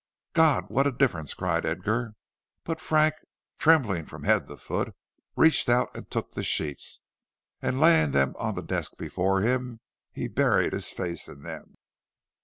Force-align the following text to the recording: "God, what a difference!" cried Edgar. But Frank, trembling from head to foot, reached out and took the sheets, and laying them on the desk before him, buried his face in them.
"God, 0.33 0.65
what 0.71 0.87
a 0.87 0.91
difference!" 0.91 1.35
cried 1.35 1.63
Edgar. 1.63 2.13
But 2.63 2.81
Frank, 2.81 3.13
trembling 3.59 4.07
from 4.07 4.23
head 4.23 4.47
to 4.47 4.57
foot, 4.57 4.95
reached 5.35 5.69
out 5.69 5.95
and 5.95 6.09
took 6.09 6.31
the 6.31 6.41
sheets, 6.43 7.01
and 7.61 7.79
laying 7.79 8.09
them 8.09 8.33
on 8.39 8.55
the 8.55 8.63
desk 8.63 8.97
before 8.97 9.41
him, 9.41 9.79
buried 10.31 10.73
his 10.73 10.89
face 10.89 11.27
in 11.29 11.43
them. 11.43 11.75